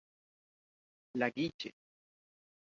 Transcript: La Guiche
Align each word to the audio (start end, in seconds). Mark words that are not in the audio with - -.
La 1.13 1.29
Guiche 1.29 1.69